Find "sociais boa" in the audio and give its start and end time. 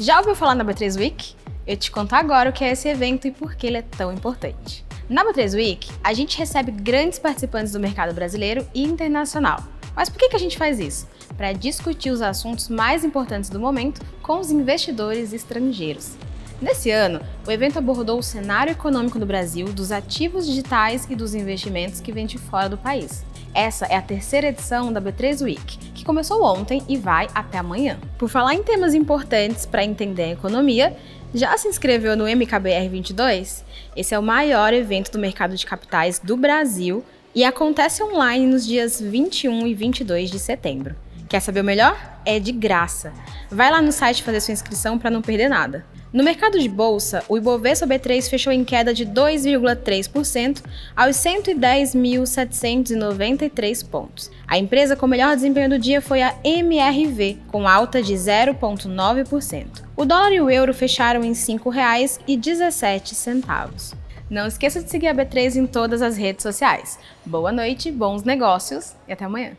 66.42-67.52